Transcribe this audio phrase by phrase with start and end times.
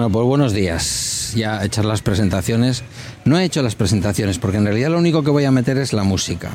[0.00, 1.34] Bueno, pues buenos días.
[1.36, 2.84] Ya echar las presentaciones.
[3.26, 5.92] No he hecho las presentaciones porque en realidad lo único que voy a meter es
[5.92, 6.52] la música.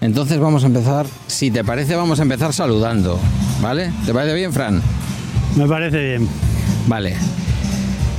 [0.00, 3.20] Entonces vamos a empezar, si te parece, vamos a empezar saludando.
[3.62, 3.92] ¿Vale?
[4.04, 4.82] ¿Te parece bien, Fran?
[5.54, 6.28] Me parece bien.
[6.88, 7.14] Vale.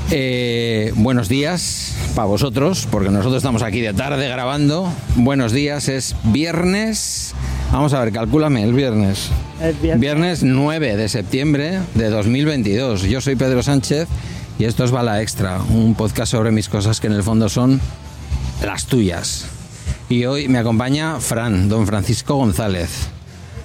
[0.10, 4.90] Eh, buenos días para vosotros, porque nosotros estamos aquí de tarde grabando.
[5.16, 7.34] Buenos días, es viernes.
[7.74, 9.30] Vamos a ver, calcúlame el viernes.
[9.62, 10.00] Es viernes.
[10.00, 13.04] Viernes 9 de septiembre de 2022.
[13.04, 14.08] Yo soy Pedro Sánchez
[14.58, 17.82] y esto es Bala Extra, un podcast sobre mis cosas que en el fondo son
[18.64, 19.48] las tuyas.
[20.08, 23.10] Y hoy me acompaña Fran, don Francisco González,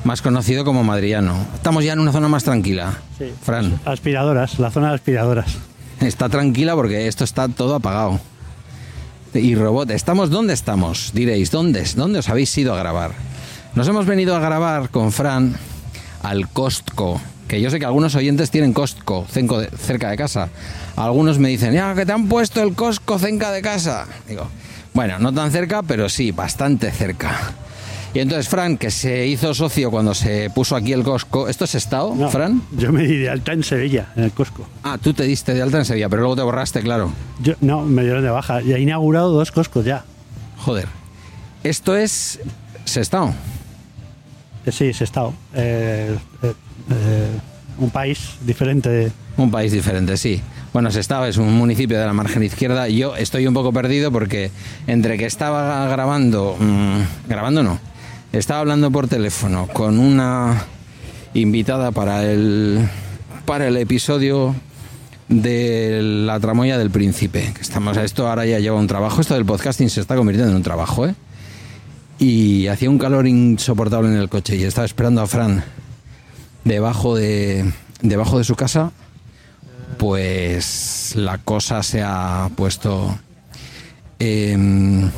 [0.03, 1.37] más conocido como Madriano.
[1.55, 2.99] Estamos ya en una zona más tranquila.
[3.17, 3.27] Sí.
[3.45, 5.59] Fran, Aspiradoras, la zona de aspiradoras.
[6.07, 8.21] Está tranquila porque esto está todo apagado.
[9.35, 11.13] Y robot, ¿estamos dónde estamos?
[11.15, 13.13] Diréis, ¿dónde, ¿dónde os habéis ido a grabar?
[13.75, 15.57] Nos hemos venido a grabar con Fran
[16.23, 20.51] al Costco, que yo sé que algunos oyentes tienen Costco cerca de casa.
[20.97, 24.07] Algunos me dicen, ya, que te han puesto el Costco cerca de casa.
[24.29, 24.49] Digo,
[24.93, 27.55] bueno, no tan cerca, pero sí, bastante cerca.
[28.15, 31.75] Y entonces Fran, que se hizo socio cuando se puso aquí el Costco, ¿esto es
[31.75, 32.63] Estado, No, Fran?
[32.77, 34.67] Yo me di de alta en Sevilla, en el Costco.
[34.83, 37.11] Ah, tú te diste de alta en Sevilla, pero luego te borraste, claro.
[37.43, 38.61] Yo, no, me dieron de baja.
[38.61, 40.05] Ya he inaugurado dos Costcos ya.
[40.59, 40.89] Joder.
[41.65, 42.39] Esto es
[42.85, 43.35] Sestao.
[44.67, 45.33] Eh, sí, es estado.
[45.55, 46.53] Eh, eh,
[46.91, 47.27] eh,
[47.79, 48.89] un país diferente.
[48.91, 50.41] de- Un país diferente, sí.
[50.75, 52.89] Bueno, Sestao es un municipio de la margen izquierda.
[52.89, 54.51] Yo estoy un poco perdido porque
[54.87, 57.79] entre que estaba grabando, mm, grabando no,
[58.33, 60.65] estaba hablando por teléfono con una
[61.35, 62.89] invitada para el
[63.45, 64.55] para el episodio
[65.29, 67.53] de la tramoya del príncipe.
[67.61, 69.21] Estamos esto ahora ya lleva un trabajo.
[69.21, 71.15] Esto del podcasting se está convirtiendo en un trabajo, ¿eh?
[72.19, 75.65] Y hacía un calor insoportable en el coche y estaba esperando a Fran
[76.65, 77.73] debajo de
[78.03, 78.93] debajo de su casa
[79.99, 83.19] pues la cosa se ha puesto
[84.19, 85.11] em,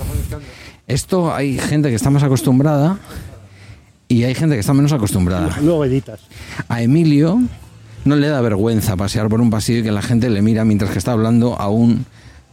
[0.86, 2.98] esto hay gente que está más acostumbrada
[4.08, 6.20] y hay gente que está menos acostumbrada Luego editas.
[6.68, 7.40] a Emilio
[8.04, 10.90] no le da vergüenza pasear por un pasillo y que la gente le mira mientras
[10.90, 12.04] que está hablando a un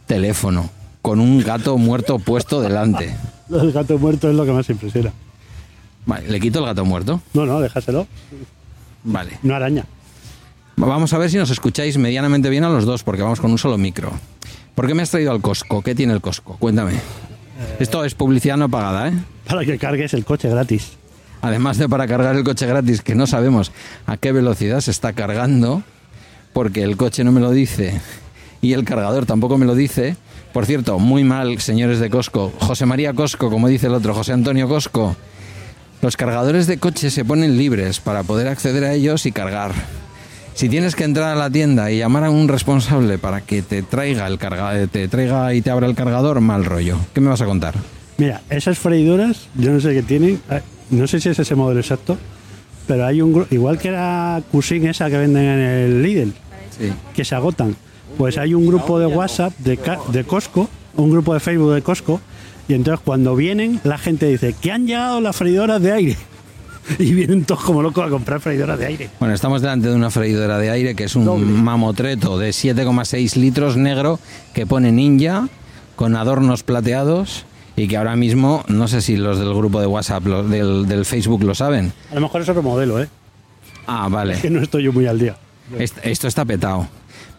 [0.06, 0.70] teléfono
[1.02, 3.14] con un gato muerto puesto delante
[3.48, 5.12] Lo del gato muerto es lo que más impresiona.
[6.06, 8.06] vale, le quito el gato muerto No, no, déjaselo.
[9.04, 9.84] vale No araña.
[10.76, 13.58] Vamos a ver si nos escucháis medianamente bien a los dos, porque vamos con un
[13.58, 14.10] solo micro.
[14.74, 15.82] ¿Por qué me has traído al Costco?
[15.82, 16.56] ¿Qué tiene el Costco?
[16.58, 16.92] Cuéntame.
[17.78, 19.12] Esto es publicidad no pagada, ¿eh?
[19.46, 20.92] Para que cargues el coche gratis.
[21.40, 23.72] Además de para cargar el coche gratis, que no sabemos
[24.06, 25.82] a qué velocidad se está cargando,
[26.52, 28.00] porque el coche no me lo dice
[28.62, 30.16] y el cargador tampoco me lo dice.
[30.52, 32.52] Por cierto, muy mal, señores de Costco.
[32.60, 35.16] José María Costco, como dice el otro, José Antonio Costco.
[36.00, 39.72] Los cargadores de coche se ponen libres para poder acceder a ellos y cargar.
[40.54, 43.82] Si tienes que entrar a la tienda y llamar a un responsable para que te
[43.82, 46.98] traiga el carga, te traiga y te abra el cargador, mal rollo.
[47.14, 47.74] ¿Qué me vas a contar?
[48.18, 50.40] Mira, esas freidoras, yo no sé qué tienen.
[50.50, 50.60] eh,
[50.90, 52.18] No sé si es ese modelo exacto.
[52.86, 56.32] Pero hay un igual que la Cuisine esa que venden en el Lidl,
[56.78, 56.92] Sí.
[57.14, 57.74] que se agotan.
[58.18, 59.78] Pues hay un grupo de WhatsApp de,
[60.12, 62.20] de Costco, un grupo de Facebook de Costco,
[62.68, 66.16] y entonces cuando vienen la gente dice que han llegado las freidoras de aire.
[66.98, 69.10] Y vienen todos como locos a comprar freidoras de aire.
[69.20, 71.46] Bueno, estamos delante de una freidora de aire que es un Doble.
[71.46, 74.18] mamotreto de 7,6 litros negro
[74.54, 75.48] que pone ninja
[75.96, 77.44] con adornos plateados
[77.76, 81.04] y que ahora mismo, no sé si los del grupo de WhatsApp, los del, del
[81.04, 81.92] Facebook lo saben.
[82.10, 83.08] A lo mejor es otro modelo, ¿eh?
[83.86, 84.50] Ah, Que vale.
[84.50, 85.36] no estoy yo muy al día.
[85.78, 86.88] Est- Esto está petado.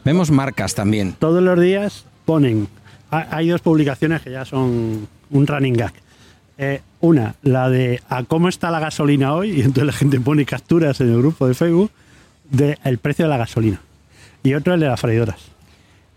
[0.06, 1.14] Vemos marcas también.
[1.20, 2.68] Todos los días ponen.
[3.12, 5.94] ha- Hay dos publicaciones que ya son un running gag.
[6.58, 10.46] Eh, una, la de a cómo está la gasolina hoy, y entonces la gente pone
[10.46, 11.92] capturas en el grupo de Facebook
[12.50, 13.82] del precio de la gasolina.
[14.42, 15.36] Y otro el de las freidoras.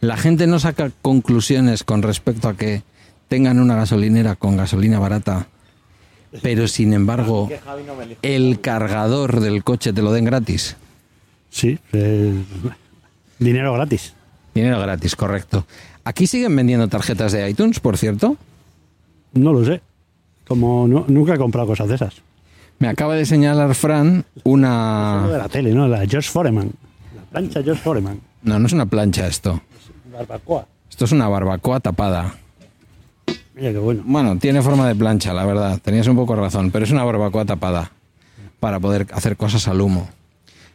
[0.01, 2.85] La gente no saca conclusiones con respecto a que
[3.27, 5.49] tengan una gasolinera con gasolina barata,
[6.41, 7.49] pero sin embargo
[8.23, 10.77] el cargador del coche te lo den gratis.
[11.51, 12.33] Sí, eh,
[13.41, 14.15] dinero gratis.
[14.55, 15.67] Dinero gratis, correcto.
[16.05, 18.37] Aquí siguen vendiendo tarjetas de iTunes, por cierto.
[19.33, 19.81] No lo sé.
[20.47, 22.15] Como no- nunca he comprado cosas de esas.
[22.79, 25.27] Me acaba de señalar Fran Solo de una...
[25.39, 25.89] la tele, ¿no?
[25.89, 26.71] La George Foreman.
[27.17, 28.21] La plancha George Foreman.
[28.43, 29.61] No, no es una plancha esto.
[30.13, 30.67] Barbacoa.
[30.91, 32.35] Esto es una barbacoa tapada.
[33.55, 34.03] Mira qué bueno.
[34.05, 35.79] Bueno, tiene forma de plancha, la verdad.
[35.83, 37.91] Tenías un poco razón, pero es una barbacoa tapada
[38.61, 40.09] para poder hacer cosas al humo.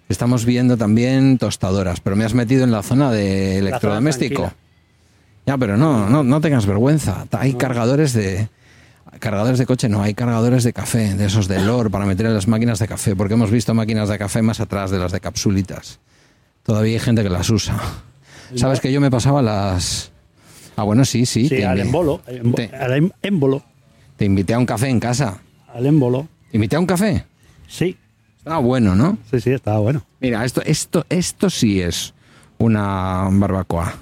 [0.09, 4.51] Estamos viendo también tostadoras, pero me has metido en la zona de electrodoméstico.
[5.45, 7.25] Ya, pero no, no, no tengas vergüenza.
[7.31, 8.49] Hay cargadores de
[9.19, 12.33] cargadores de coche, no, hay cargadores de café, de esos de LOR para meter en
[12.33, 15.19] las máquinas de café, porque hemos visto máquinas de café más atrás de las de
[15.19, 15.99] capsulitas.
[16.63, 17.79] Todavía hay gente que las usa.
[18.55, 20.11] Sabes que yo me pasaba las...
[20.75, 21.49] Ah, bueno, sí, sí.
[21.63, 22.21] Al embolo.
[22.55, 23.63] Te- Al em- émbolo.
[24.17, 25.39] Te invité a un café en casa.
[25.73, 26.27] Al émbolo.
[26.51, 27.25] ¿Te invité a un café?
[27.67, 27.97] Sí,
[28.37, 29.17] Estaba bueno, ¿no?
[29.29, 30.03] sí, sí, estaba bueno.
[30.19, 32.13] Mira, esto, esto, esto sí es
[32.57, 33.93] una barbacoa.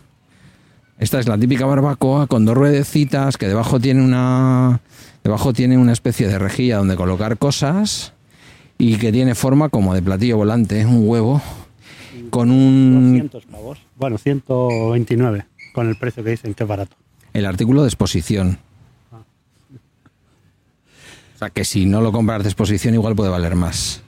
[0.99, 4.81] Esta es la típica barbacoa con dos ruedecitas que debajo tiene una
[5.23, 8.11] debajo tiene una especie de rejilla donde colocar cosas
[8.77, 11.41] y que tiene forma como de platillo volante, un huevo
[12.29, 13.79] con un 200 pavos.
[13.95, 16.97] Bueno, 129 con el precio que dicen que es barato.
[17.33, 18.59] el artículo de exposición.
[21.35, 24.03] O sea que si no lo compras de exposición igual puede valer más.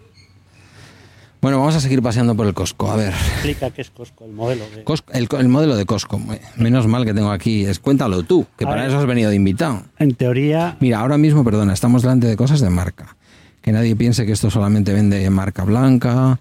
[1.41, 2.91] Bueno, vamos a seguir paseando por el Costco.
[2.91, 3.09] A ver.
[3.13, 4.63] Explica qué es Costco, el modelo.
[4.75, 4.83] De...
[4.85, 6.21] Costco- el, el modelo de Costco.
[6.55, 7.65] Menos mal que tengo aquí.
[7.65, 8.91] Es, cuéntalo tú, que A para ver.
[8.91, 9.81] eso has venido de invitado.
[9.97, 13.15] En teoría, Mira, ahora mismo, perdona, estamos delante de cosas de marca.
[13.63, 16.39] Que nadie piense que esto solamente vende marca blanca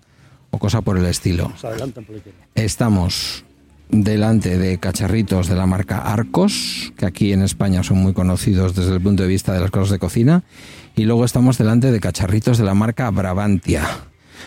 [0.50, 1.50] o cosa por el estilo.
[1.58, 2.06] se adelantan.
[2.55, 3.44] Estamos
[3.88, 8.93] delante de cacharritos de la marca Arcos, que aquí en España son muy conocidos desde
[8.94, 10.43] el punto de vista de las cosas de cocina.
[10.94, 13.87] Y luego estamos delante de cacharritos de la marca Brabantia,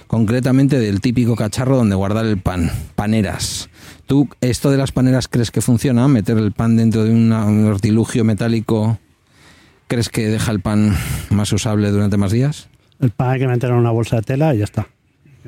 [0.07, 3.69] concretamente del típico cacharro donde guardar el pan, paneras.
[4.05, 6.07] ¿Tú esto de las paneras crees que funciona?
[6.07, 8.99] ¿Meter el pan dentro de una- un artilugio metálico?
[9.87, 10.95] ¿Crees que deja el pan
[11.29, 12.67] más usable durante más días?
[12.99, 14.87] El pan hay que meterlo en una bolsa de tela y ya está.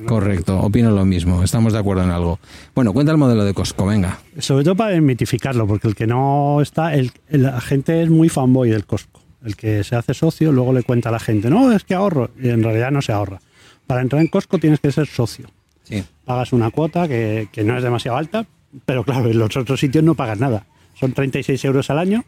[0.07, 2.37] Correcto, opino lo mismo, estamos de acuerdo en algo.
[2.75, 4.19] Bueno, cuenta el modelo de Costco, venga.
[4.39, 8.27] Sobre todo para desmitificarlo, porque el que no está, el, el- la gente es muy
[8.27, 9.21] fanboy del Costco.
[9.45, 12.29] El que se hace socio luego le cuenta a la gente, no, es que ahorro.
[12.41, 13.39] Y en realidad no se ahorra.
[13.87, 15.49] Para entrar en Costco tienes que ser socio.
[15.83, 16.03] Sí.
[16.25, 18.45] Pagas una cuota que, que no es demasiado alta,
[18.85, 20.65] pero claro, en los otros sitios no pagas nada.
[20.95, 22.25] Son 36 euros al año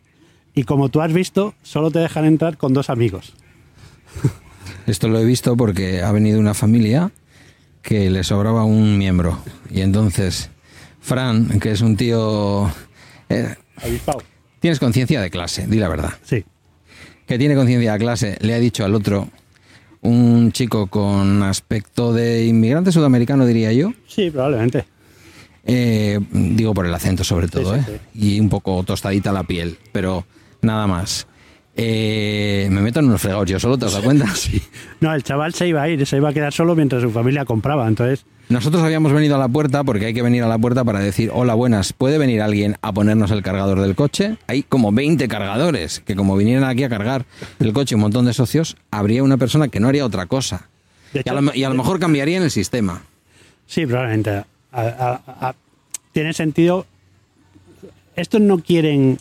[0.54, 3.34] y como tú has visto, solo te dejan entrar con dos amigos.
[4.88, 7.12] Esto lo he visto porque ha venido una familia
[7.82, 9.40] que le sobraba un miembro.
[9.70, 10.50] Y entonces,
[11.00, 12.72] Fran, que es un tío...
[13.30, 13.56] eh,
[14.60, 16.14] tienes conciencia de clase, di la verdad.
[16.24, 16.44] Sí.
[17.26, 19.30] Que tiene conciencia de clase, le ha dicho al otro,
[20.08, 24.86] un chico con aspecto de inmigrante sudamericano, diría yo, Sí, probablemente.
[25.66, 28.00] Eh, digo por el acento sobre todo, sí, ¿eh?
[28.14, 30.26] Y un poco tostadita la piel, pero
[30.62, 31.28] nada más.
[31.80, 34.26] Eh, me meto en unos fregados yo solo, ¿te has dado cuenta?
[34.36, 34.62] Sí.
[35.00, 37.46] No, el chaval se iba a ir, se iba a quedar solo mientras su familia
[37.46, 37.88] compraba.
[37.88, 41.00] Entonces, Nosotros habíamos venido a la puerta porque hay que venir a la puerta para
[41.00, 44.38] decir, hola, buenas, ¿puede venir alguien a ponernos el cargador del coche?
[44.48, 47.26] Hay como 20 cargadores, que como vinieran aquí a cargar
[47.60, 50.70] el coche un montón de socios, habría una persona que no haría otra cosa.
[51.14, 53.04] Y a, lo, y a lo mejor cambiaría en el sistema.
[53.68, 54.32] Sí, probablemente.
[54.32, 55.56] A- a- a-
[56.12, 56.86] tiene sentido.
[58.16, 59.20] Estos no quieren.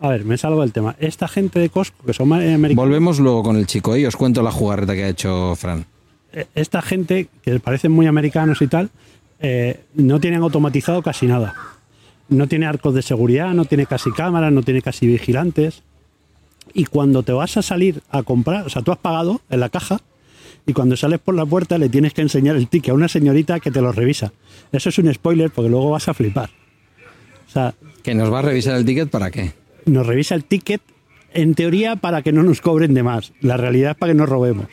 [0.00, 0.96] A ver, me salgo del tema.
[0.98, 4.16] Esta gente de Costco, que son ma- americanos, Volvemos luego con el chico y os
[4.16, 5.84] cuento la jugarreta que ha hecho Fran.
[6.32, 8.88] eh, esta gente, que parecen muy americanos y tal,
[9.40, 11.54] eh, no tienen automatizado casi nada.
[12.28, 15.82] No tiene arcos de seguridad, no tiene casi cámaras, no tiene casi vigilantes.
[16.72, 19.68] Y cuando te vas a salir a comprar, o sea, tú has pagado en la
[19.68, 20.00] caja
[20.66, 23.58] y cuando sales por la puerta le tienes que enseñar el ticket a una señorita
[23.60, 24.32] que te lo revisa.
[24.70, 26.50] Eso es un spoiler porque luego vas a flipar.
[27.48, 27.74] O sea,
[28.04, 29.52] Que nos va a revisar el ticket para qué.
[29.86, 30.80] Nos revisa el ticket
[31.32, 33.32] en teoría para que no nos cobren de más.
[33.40, 34.66] La realidad es para que nos robemos.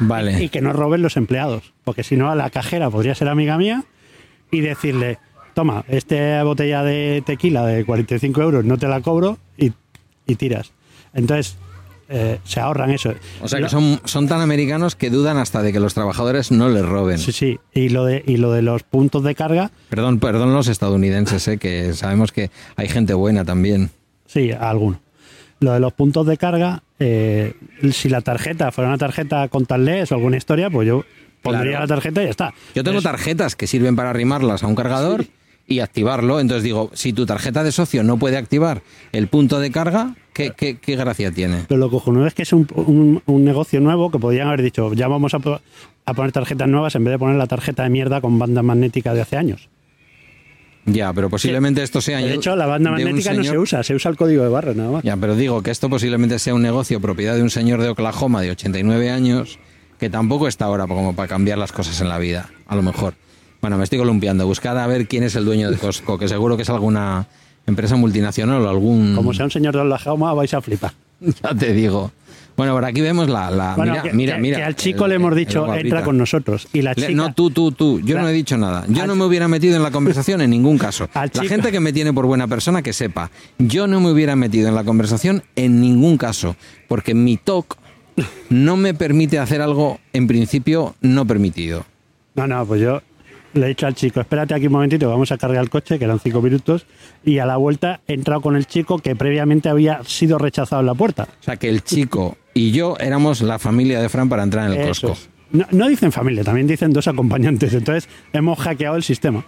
[0.00, 0.42] Vale.
[0.42, 1.72] Y que no roben los empleados.
[1.84, 3.84] Porque si no, a la cajera podría ser amiga mía
[4.50, 5.18] y decirle,
[5.54, 9.72] toma, esta botella de tequila de 45 euros no te la cobro y,
[10.26, 10.72] y tiras.
[11.14, 11.56] Entonces,
[12.08, 13.12] eh, se ahorran eso.
[13.42, 16.68] O sea que son, son tan americanos que dudan hasta de que los trabajadores no
[16.68, 17.18] les roben.
[17.18, 17.58] Sí, sí.
[17.74, 21.58] Y lo de, y lo de los puntos de carga, Perdón, perdón los estadounidenses, eh,
[21.58, 23.90] que sabemos que hay gente buena también.
[24.26, 25.00] sí, alguno.
[25.60, 27.54] Lo de los puntos de carga, eh,
[27.90, 31.04] si la tarjeta fuera una tarjeta con tablets o alguna historia, pues yo
[31.42, 31.84] pondría Claro.
[31.84, 32.54] la tarjeta y ya está.
[32.76, 35.24] Yo tengo Es- tarjetas que sirven para arrimarlas a un cargador
[35.70, 36.40] y activarlo.
[36.40, 38.82] Entonces digo, si tu tarjeta de socio no puede activar
[39.12, 41.64] el punto de carga, ¿qué, qué, qué gracia tiene?
[41.68, 44.92] Pero lo cojonudo es que es un, un- un negocio nuevo que podrían haber dicho,
[44.94, 45.60] ya vamos a, po-
[46.06, 49.12] a poner tarjetas nuevas en vez de poner la tarjeta de mierda con banda magnética
[49.14, 49.68] de hace años.
[50.86, 52.18] Ya, pero posiblemente esto sea...
[52.18, 54.90] De hecho, la banda magnética no se usa, se usa el código de barra nada
[54.90, 55.02] más.
[55.02, 58.40] Ya, pero digo que esto posiblemente sea un negocio propiedad de un señor de Oklahoma
[58.40, 59.58] de 89 años
[59.98, 63.14] que tampoco está ahora como para cambiar las cosas en la vida, a lo mejor.
[63.60, 64.46] Bueno, me estoy columpiando.
[64.46, 67.26] Buscad a ver quién es el dueño de Costco, que seguro que es alguna
[67.66, 69.14] empresa multinacional o algún...
[69.16, 70.92] Como sea un señor de Oklahoma, vais a flipar.
[71.20, 72.12] Ya te digo.
[72.56, 73.50] Bueno, por aquí vemos la...
[73.50, 74.56] la- Bueno, mira, que, mira, que- mira.
[74.58, 76.66] que al chico el- le hemos dicho, entra con nosotros.
[76.72, 78.00] Y la Le- chica, no, tú, tú, tú.
[78.00, 78.84] Yo La- no he dicho nada.
[78.88, 81.08] Yo al- no me hubiera metido en la conversación en ningún caso.
[81.14, 83.30] Al La chico- gente que me tiene por buena persona que sepa.
[83.58, 86.56] Yo no me hubiera metido en la conversación en ningún caso.
[86.88, 87.76] Porque mi TOC
[88.50, 91.84] no me permite hacer algo en principio no permitido.
[92.34, 93.02] No, no, pues yo,
[93.54, 96.04] le he dicho al chico, espérate aquí un momentito, vamos a cargar el coche, que
[96.04, 96.86] eran cinco minutos,
[97.24, 100.86] y a la vuelta he entrado con el chico que previamente había sido rechazado en
[100.86, 101.28] la puerta.
[101.40, 104.72] O sea, que el chico y yo éramos la familia de Fran para entrar en
[104.80, 105.12] el Eso Costco.
[105.12, 105.28] es.
[105.50, 107.72] No, no dicen familia, también dicen dos acompañantes.
[107.72, 109.38] Entonces hemos hackeado el sistema.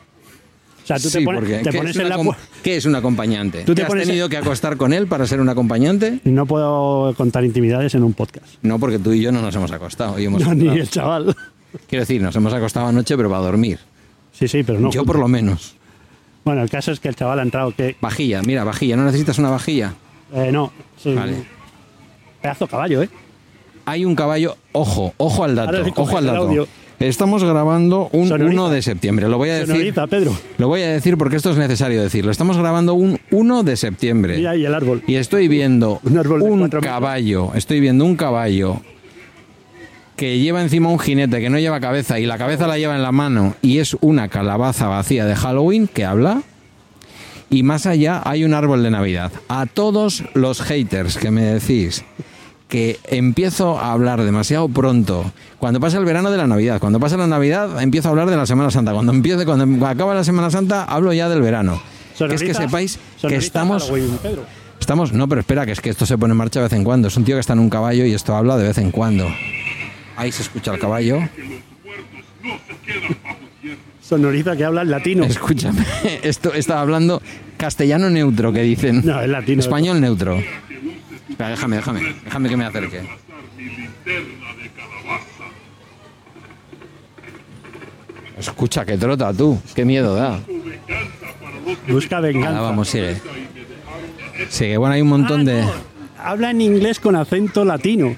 [0.82, 2.86] O sea, tú Sí, te pones, porque te ¿qué, pones es en la qué es
[2.86, 3.58] un acompañante?
[3.64, 6.20] Tú te ¿Te has tenido en- que acostar con él para ser un acompañante?
[6.24, 8.46] y no puedo contar intimidades en un podcast.
[8.62, 10.18] No, porque tú y yo no nos hemos acostado.
[10.18, 11.36] y hemos No, ni el chaval.
[11.88, 13.78] Quiero decir, nos hemos acostado anoche, pero para dormir.
[14.32, 14.90] Sí, sí, pero no.
[14.90, 15.74] yo por lo menos.
[16.44, 17.96] Bueno, el caso es que el chaval ha entrado que.
[18.00, 18.96] Vajilla, mira, vajilla.
[18.96, 19.94] ¿No necesitas una vajilla?
[20.34, 21.14] eh, no, sí.
[21.14, 21.34] Vale.
[22.40, 23.10] Pedazo de caballo, ¿eh?
[23.84, 26.66] Hay un caballo, ojo, ojo al dato, ojo al dato.
[27.00, 28.60] Estamos grabando un Sonoriza.
[28.60, 29.28] 1 de septiembre.
[29.28, 29.68] Lo voy a decir.
[29.68, 30.36] Sonoriza, Pedro.
[30.58, 32.30] Lo voy a decir porque esto es necesario decirlo.
[32.30, 34.36] Estamos grabando un 1 de septiembre.
[34.36, 35.02] Mira ahí el árbol.
[35.06, 38.82] Y estoy viendo Un árbol un caballo, estoy viendo un caballo
[40.20, 43.02] que lleva encima un jinete que no lleva cabeza y la cabeza la lleva en
[43.02, 46.42] la mano y es una calabaza vacía de Halloween que habla.
[47.48, 49.32] Y más allá hay un árbol de Navidad.
[49.48, 52.04] A todos los haters que me decís
[52.68, 57.16] que empiezo a hablar demasiado pronto, cuando pasa el verano de la Navidad, cuando pasa
[57.16, 60.50] la Navidad empiezo a hablar de la Semana Santa, cuando empiece, cuando acaba la Semana
[60.50, 61.80] Santa hablo ya del verano.
[62.18, 64.42] Que es que sepáis que estamos Halloween, Pedro.
[64.78, 66.84] Estamos, no, pero espera, que es que esto se pone en marcha de vez en
[66.84, 67.08] cuando.
[67.08, 69.26] Es un tío que está en un caballo y esto habla de vez en cuando.
[70.20, 71.18] Ahí se escucha el caballo.
[74.02, 75.24] Sonoriza que habla en latino.
[75.24, 75.82] Escúchame,
[76.22, 77.22] esto está hablando
[77.56, 79.00] castellano neutro, que dicen.
[79.02, 79.60] No, es latino.
[79.60, 80.38] Español neutro.
[81.26, 83.00] Espera, déjame, déjame, déjame que me acerque.
[88.38, 89.58] Escucha, que trota tú.
[89.74, 90.38] Qué miedo da.
[91.88, 92.58] Busca venganza.
[92.58, 93.16] Ahora vamos, sigue.
[94.50, 95.64] Sigue, bueno, hay un montón de.
[96.18, 98.14] Habla en inglés con acento latino.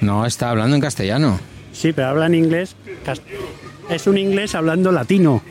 [0.00, 1.38] No, está hablando en castellano.
[1.72, 2.74] Sí, pero habla en inglés.
[3.90, 5.42] Es un inglés hablando latino.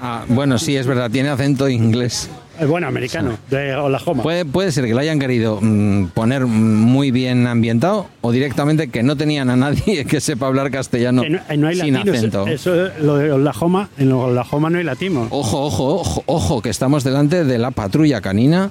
[0.00, 2.28] Ah, bueno, sí, es verdad, tiene acento inglés.
[2.60, 4.22] Eh, Bueno, americano, de Oklahoma.
[4.22, 9.02] Puede, puede ser que lo hayan querido mm, poner muy bien ambientado o directamente que
[9.02, 12.16] no tenían a nadie que sepa hablar castellano no, eh, no hay sin latinos.
[12.18, 12.46] acento.
[12.46, 15.28] Eso, lo de Oklahoma, en Oklahoma no hay latino.
[15.30, 18.70] Ojo, ojo, ojo, ojo, que estamos delante de la patrulla canina.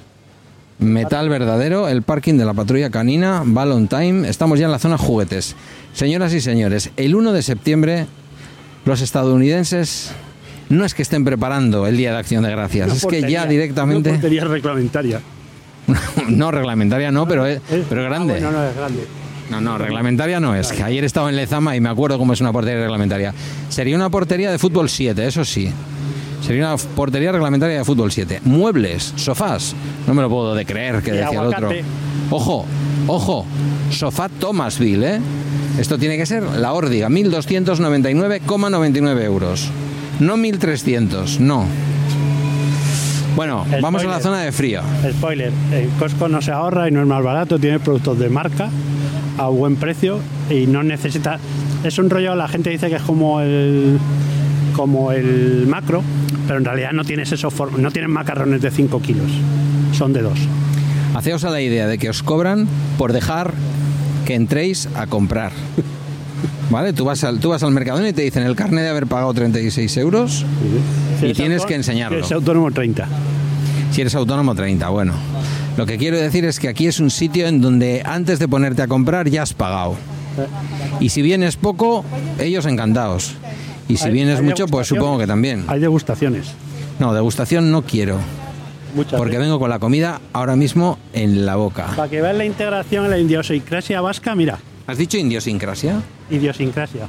[0.78, 4.28] Metal verdadero, el parking de la patrulla canina, Ballon Time.
[4.28, 5.56] Estamos ya en la zona juguetes.
[5.94, 8.06] Señoras y señores, el 1 de septiembre
[8.84, 10.10] los estadounidenses
[10.68, 13.46] no es que estén preparando el Día de Acción de Gracias, Una es que ya
[13.46, 14.10] directamente...
[14.10, 15.20] Una portería reglamentaria.
[16.28, 18.32] no, reglamentaria no, pero, es- Eh, pero ah, grande.
[18.34, 19.06] bueno, no, es grande.
[19.50, 20.72] No, no, reglamentaria no es.
[20.72, 23.32] Que ayer estaba en Lezama y me acuerdo cómo es una portería reglamentaria.
[23.68, 25.70] Sería una portería de fútbol 7, eso sí.
[26.42, 28.42] Sería una portería reglamentaria de fútbol 7.
[28.44, 29.74] Muebles, sofás.
[30.06, 31.70] No me lo puedo de creer que Y decía el otro.
[32.30, 32.64] Ojo,
[33.06, 33.46] ojo.
[33.90, 35.20] Sofá Thomasville, ¿eh?
[35.78, 37.08] Esto tiene que ser la órdiga.
[37.08, 39.68] 1.299,99 euros.
[40.20, 41.66] No 1.300, no.
[43.36, 44.80] Bueno, El vamos a la zona de frío.
[45.10, 48.70] Spoiler, en Costco no se ahorra y no es más barato, tiene productos de marca
[49.36, 51.38] a buen precio y no necesita...
[51.84, 53.98] Es un rollo, la gente dice que es como el
[54.74, 56.02] como el macro,
[56.46, 59.30] pero en realidad no tienes esos no tienes macarrones de 5 kilos,
[59.92, 60.32] son de 2.
[61.14, 63.54] Haceos a la idea de que os cobran por dejar
[64.26, 65.52] que entréis a comprar.
[66.68, 66.92] ¿Vale?
[66.92, 69.32] Tú vas al, tú vas al Mercadona y te dicen el carnet de haber pagado
[69.32, 70.44] 36 euros.
[71.22, 72.18] Y tienes que enseñarlo.
[72.18, 73.06] Es autónomo 30.
[73.92, 74.88] Si eres autónomo, 30.
[74.88, 75.14] Bueno,
[75.76, 78.82] lo que quiero decir es que aquí es un sitio en donde antes de ponerte
[78.82, 79.96] a comprar ya has pagado.
[81.00, 82.04] Y si vienes poco,
[82.38, 83.34] ellos encantados.
[83.88, 85.64] Y si Hay- vienes hay mucho, pues supongo que también.
[85.68, 86.48] Hay degustaciones.
[86.98, 88.18] No, degustación no quiero.
[88.94, 89.44] Muchas Porque veces.
[89.46, 91.88] vengo con la comida ahora mismo en la boca.
[91.94, 96.00] Para que veas la integración en la idiosincrasia vasca, mira, ¿Has dicho idiosincrasia?
[96.30, 97.06] idiosincrasia.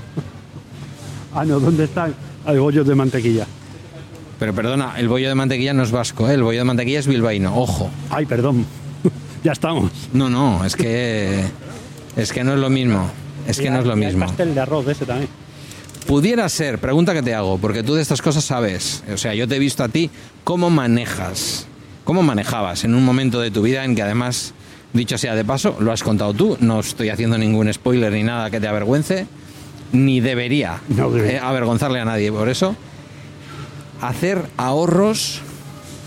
[1.33, 2.13] ah, no, ¿dónde están?
[2.45, 3.45] Hay bollos de mantequilla.
[4.39, 6.33] Pero perdona, el bollo de mantequilla no es vasco, ¿eh?
[6.33, 7.89] el bollo de mantequilla es bilbaíno, ojo.
[8.09, 8.65] Ay, perdón.
[9.43, 9.91] ya estamos.
[10.13, 11.43] No, no, es que
[12.15, 13.09] es que no es lo mismo.
[13.47, 14.25] Es que Y no es lo mismo.
[14.25, 15.29] pastel de arroz ese también.
[16.07, 19.03] Pudiera ser, pregunta que te hago, porque tú de estas cosas sabes.
[19.13, 20.09] O sea, yo te he visto a ti
[20.45, 21.67] cómo manejas,
[22.05, 24.53] cómo manejabas en un momento de tu vida en que además,
[24.93, 26.57] dicho sea de paso, lo has contado tú.
[26.61, 29.27] No estoy haciendo ningún spoiler ni nada que te avergüence,
[29.91, 32.73] ni debería, No eh, avergonzarle a nadie por eso.
[34.01, 35.41] Hacer ahorros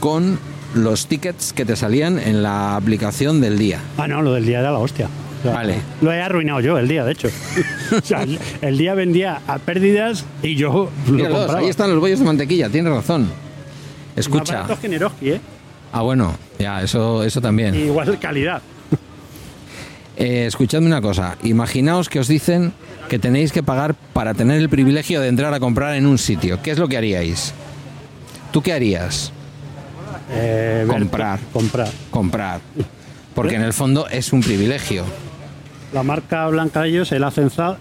[0.01, 0.39] con
[0.73, 3.81] los tickets que te salían en la aplicación del día.
[3.99, 5.11] Ah, no, lo del día era la hostia.
[5.45, 5.81] Vale.
[6.01, 7.29] Lo he arruinado yo el día, de hecho.
[7.99, 8.27] o sea,
[8.61, 11.61] el, día vendía a pérdidas y yo lo Míralos, compraba.
[11.61, 13.23] ahí están los bollos de mantequilla, tienes razón.
[13.23, 13.31] Más
[14.17, 14.63] Escucha.
[14.63, 15.41] baratos que ¿eh?
[15.93, 17.75] Ah, bueno, ya, eso, eso también.
[17.75, 18.63] Igual calidad.
[20.17, 21.39] Eh, escuchadme una cosa.
[21.45, 22.75] Imaginaos que os dicen
[23.09, 26.61] que tenéis que pagar para tener el privilegio de entrar a comprar en un sitio.
[26.63, 27.55] ¿Qué es lo que haríais?
[28.53, 29.33] ¿Tú qué harías?
[30.31, 31.41] Eh, Comprar.
[31.55, 31.89] Comprar.
[32.11, 32.61] Comprar.
[33.35, 35.05] Porque en el fondo es un privilegio.
[35.93, 37.25] La marca blanca de ellos, el,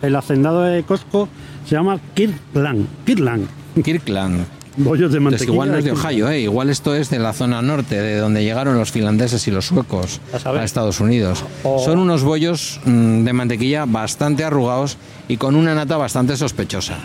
[0.02, 1.30] el hacendado de Costco,
[1.66, 2.88] se llama Kirkland.
[3.06, 3.48] Kirkland.
[3.84, 4.46] Kirkland.
[4.78, 5.52] Bollos de mantequilla.
[5.52, 5.92] igual no es de.
[5.92, 6.40] Ohio, ¿eh?
[6.40, 10.22] igual esto es de la zona norte, de donde llegaron los finlandeses y los suecos
[10.46, 11.44] A Estados Unidos.
[11.64, 14.98] Son unos bollos mm, de mantequilla bastante arrugados
[15.28, 16.96] y con una nata bastante sospechosa.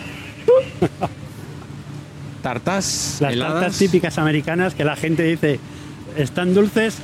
[2.41, 3.53] Tartas, Las heladas.
[3.61, 5.59] tartas típicas americanas que la gente dice
[6.15, 6.97] están dulces,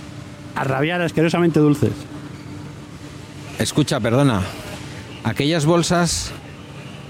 [0.55, 1.91] a rabiar asquerosamente dulces.
[3.62, 4.41] Escucha, perdona.
[5.24, 6.32] Aquellas bolsas.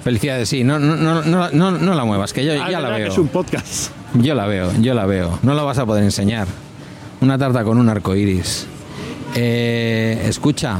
[0.03, 0.63] Felicidades, sí.
[0.63, 3.11] No, no, no, no, no, la muevas, que yo Ah, ya la que veo.
[3.11, 3.91] Es un podcast.
[4.15, 5.39] Yo la veo, yo la veo.
[5.43, 6.47] No la vas a poder enseñar.
[7.21, 8.67] Una tarta con un arco iris.
[9.35, 10.77] Eh, escucha.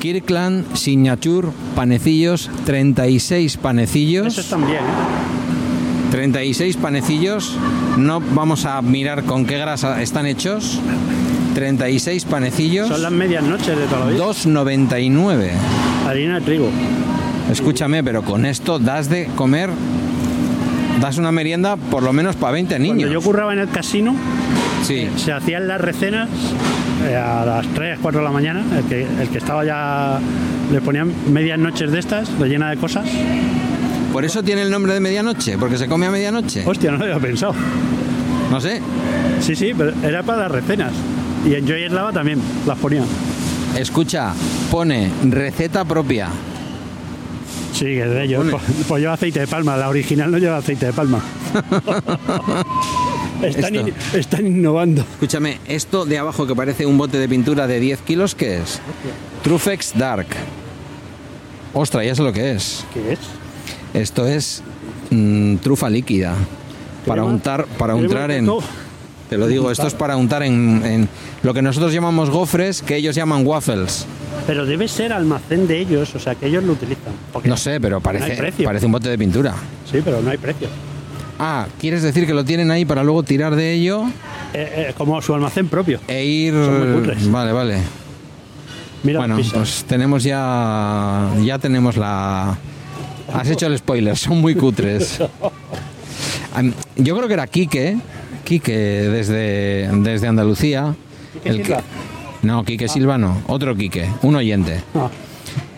[0.00, 4.38] Kirkland Signature panecillos, 36 panecillos.
[4.38, 6.10] Eso bien, ¿eh?
[6.10, 7.56] 36 panecillos.
[7.96, 10.80] No vamos a mirar con qué grasa están hechos.
[11.54, 12.88] 36 panecillos.
[12.88, 14.24] Son las medias noches de toda la vida.
[14.24, 15.50] 2,99.
[16.06, 16.68] Harina de trigo.
[17.50, 19.70] Escúchame, pero con esto das de comer.
[21.00, 23.10] Das una merienda por lo menos para 20 Cuando niños.
[23.10, 24.14] yo curraba en el casino,
[24.82, 25.08] Sí.
[25.16, 26.28] se hacían las recenas
[27.08, 28.62] eh, a las 3, 4 de la mañana.
[28.76, 30.20] El que, el que estaba ya.
[30.70, 33.04] Le ponían medias noches de estas, rellena de cosas.
[34.12, 36.62] Por eso tiene el nombre de medianoche, porque se come a medianoche.
[36.64, 37.54] Hostia, no lo había pensado.
[38.50, 38.80] No sé.
[39.40, 40.92] Sí, sí, pero era para las recenas.
[41.46, 43.04] Y en Joy Eslava también las ponían.
[43.76, 44.32] Escucha,
[44.70, 46.28] pone receta propia.
[47.72, 48.46] Sí, que de ellos.
[48.50, 49.76] Pues, pues lleva aceite de palma.
[49.76, 51.20] La original no lleva aceite de palma.
[53.42, 53.88] están, Esto.
[53.88, 55.02] in- están innovando.
[55.02, 58.80] Escúchame, esto de abajo que parece un bote de pintura de 10 kilos, ¿qué es?
[59.42, 60.26] Trufex Dark.
[61.72, 62.84] Ostra, ya sé lo que es.
[62.92, 63.18] ¿Qué es?
[63.94, 64.62] Esto es
[65.10, 66.34] mm, trufa líquida.
[67.06, 68.46] Para untar, para untar en.
[69.30, 71.08] Te lo digo, esto es para untar en, en
[71.44, 74.04] lo que nosotros llamamos gofres, que ellos llaman waffles.
[74.44, 77.12] Pero debe ser almacén de ellos, o sea, que ellos lo utilizan.
[77.44, 79.54] No sé, pero parece, parece un bote de pintura.
[79.90, 80.66] Sí, pero no hay precio.
[81.38, 84.04] Ah, ¿quieres decir que lo tienen ahí para luego tirar de ello
[84.52, 86.00] Eh, eh, como su almacén propio.
[86.08, 86.52] e ir...
[86.52, 87.30] Son muy cutres.
[87.30, 87.78] Vale, vale.
[89.04, 91.30] Mira Bueno, pues tenemos ya...
[91.42, 92.58] Ya tenemos la...
[93.32, 95.20] Has hecho el spoiler, son muy cutres.
[96.96, 97.96] Yo creo que era Quique,
[98.50, 100.96] Quique desde, desde Andalucía.
[101.34, 101.76] ¿Quique Silva?
[101.78, 101.82] Ah.
[102.42, 104.80] no, Quique Silva no, otro Quique, un oyente.
[104.92, 105.08] Ah,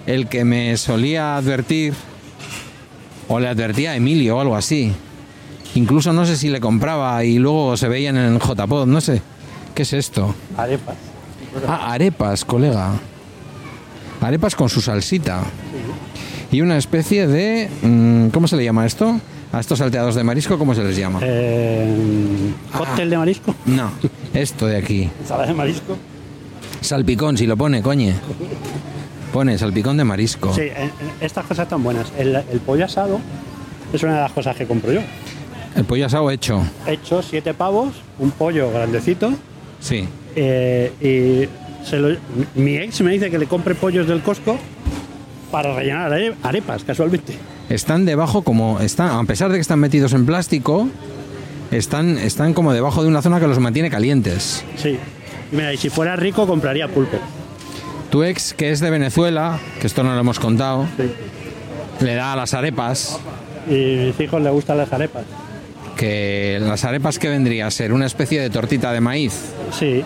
[0.06, 1.92] El que me solía advertir,
[3.28, 4.90] o le advertía a Emilio o algo así.
[5.74, 9.20] Incluso no sé si le compraba y luego se veían en el JPod, no sé.
[9.74, 10.35] ¿Qué es esto?
[10.56, 10.96] arepas.
[11.68, 12.92] Ah, arepas, colega.
[14.22, 15.42] Arepas con su salsita.
[16.50, 17.68] Y una especie de...
[17.82, 19.20] mm, ¿Cómo se le llama esto?
[19.52, 21.20] A estos salteados de marisco, ¿cómo se les llama?
[21.22, 21.86] Eh,
[22.76, 23.54] cóctel de marisco.
[23.66, 23.90] No,
[24.32, 25.10] esto de aquí.
[25.20, 25.96] Ensalada de marisco.
[26.80, 28.14] Salpicón, si lo pone, coñe.
[29.32, 30.54] Pone salpicón de marisco.
[30.54, 32.06] Sí, en- en- estas cosas están buenas.
[32.18, 33.20] El, el pollo asado
[33.92, 35.00] es una de las cosas que compro yo.
[35.76, 36.62] El pollo asado hecho.
[36.86, 39.32] He hecho siete pavos, un pollo grandecito.
[39.80, 40.08] Sí.
[40.34, 40.92] eh,
[41.82, 42.16] y se lo-
[42.54, 44.56] mi ex me dice que le compre pollos del Costco
[45.50, 47.34] para rellenar are- arepas, casualmente.
[47.72, 48.80] Están debajo como...
[48.80, 50.88] Están, a pesar de que están metidos en plástico,
[51.70, 54.64] están, están como debajo de una zona que los mantiene calientes.
[54.76, 54.98] Sí.
[55.50, 57.18] Mira, y si fuera rico compraría pulpo.
[58.11, 62.04] Tu ex, que es de Venezuela, que esto no lo hemos contado, Sí.
[62.04, 63.18] le da a las arepas,
[63.70, 65.24] Y a mis hijos les gustan las arepas.
[65.96, 69.32] que las arepas que vendría a ser una especie de tortita de maíz.
[69.78, 70.04] Sí.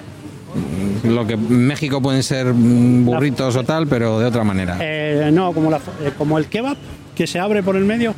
[1.04, 4.76] Lo que en México pueden ser mm, burritos o tal, pero de otra manera.
[4.80, 6.76] Eh, no, como, la- eh, como el kebab,
[7.16, 8.14] que se abre por el medio.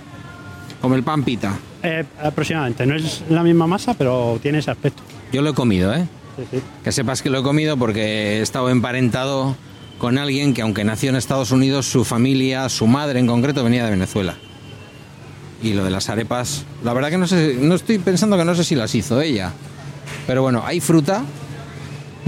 [0.83, 1.57] Como el pan pita.
[1.83, 2.85] Eh, aproximadamente.
[2.85, 5.03] No es la misma masa, pero tiene ese aspecto.
[5.33, 6.07] Yo lo he comido, ¿eh?
[6.37, 6.63] Sí, sí.
[6.85, 9.57] Que sepas que lo he comido porque he estado emparentado
[9.99, 13.85] con alguien que aunque nació en Estados Unidos, su familia, su madre en concreto, venía
[13.85, 14.35] de Venezuela.
[15.63, 18.55] Y lo de las arepas, la verdad que no sé, no estoy pensando que no
[18.55, 19.53] sé si las hizo ella.
[20.27, 21.25] Pero bueno, hay fruta.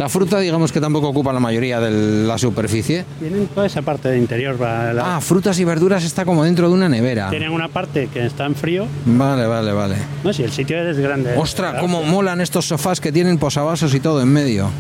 [0.01, 3.05] La fruta, digamos que tampoco ocupa la mayoría de la superficie.
[3.19, 4.59] Tienen toda esa parte de interior.
[4.59, 7.29] la- Ah, frutas y verduras está como dentro de una nevera.
[7.29, 8.87] Tienen una parte que está en frío.
[9.05, 9.97] Vale, vale, vale.
[10.25, 11.35] No, si el sitio es grande.
[11.37, 14.71] Ostras, cómo molan estos sofás que tienen posavasos y todo en medio.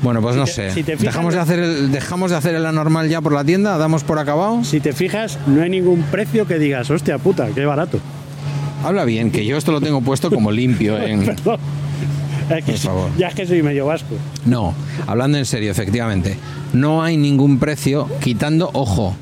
[0.00, 0.70] Bueno, pues no te- sé.
[0.70, 3.42] si te fijas- dejamos de hacer el, dejamos de hacer el anormal ya por la
[3.42, 4.62] tienda, damos por acabado.
[4.62, 7.98] Si te fijas, no hay ningún precio que digas, hostia puta, qué barato.
[8.84, 11.24] Habla bien, que yo esto lo tengo puesto como limpio en.
[11.24, 11.58] Perdón.
[12.58, 13.10] Es que Por favor.
[13.18, 14.14] ya es que soy medio vasco.
[14.46, 14.74] No,
[15.06, 16.36] hablando en serio, efectivamente.
[16.72, 19.14] No hay ningún precio quitando, ojo,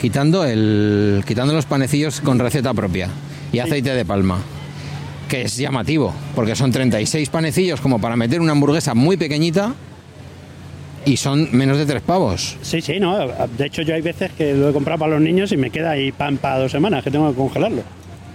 [0.00, 3.08] quitando el quitando los panecillos con receta propia
[3.52, 4.38] y aceite de palma.
[5.28, 9.72] Que es llamativo, porque son 36 panecillos como para meter una hamburguesa muy pequeñita
[11.06, 12.56] y son menos de tres pavos.
[12.62, 13.16] Sí, sí, no.
[13.56, 15.90] De hecho, yo hay veces que lo he comprado para los niños y me queda
[15.92, 17.82] ahí pan para dos semanas, que tengo que congelarlo.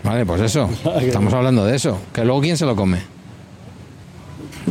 [0.04, 0.70] Vale, pues eso.
[1.02, 2.00] Estamos hablando de eso.
[2.14, 2.98] Que luego quién se lo come.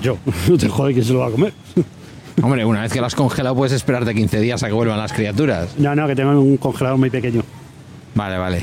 [0.03, 1.53] Yo, no te jode que se lo va a comer.
[2.43, 5.13] Hombre, una vez que lo has congelado puedes esperarte 15 días a que vuelvan las
[5.13, 5.71] criaturas.
[5.79, 7.43] No, no, que tengo un congelador muy pequeño.
[8.15, 8.63] Vale, vale.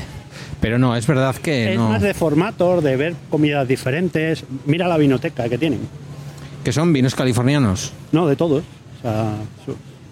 [0.60, 1.88] Pero no, es verdad que es no.
[1.88, 4.44] más de formatos, de ver comidas diferentes.
[4.64, 5.80] Mira la vinoteca que tienen.
[6.62, 7.92] Que son vinos californianos.
[8.12, 8.62] No, de todos.
[8.98, 9.34] O sea,